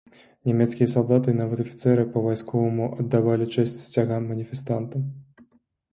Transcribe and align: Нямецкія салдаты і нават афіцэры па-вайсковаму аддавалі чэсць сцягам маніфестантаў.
Нямецкія 0.51 0.87
салдаты 0.93 1.27
і 1.33 1.37
нават 1.41 1.61
афіцэры 1.65 2.07
па-вайсковаму 2.15 2.89
аддавалі 3.03 3.51
чэсць 3.55 3.79
сцягам 3.85 4.21
маніфестантаў. 4.35 5.01